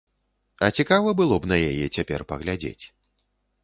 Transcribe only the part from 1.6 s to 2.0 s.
яе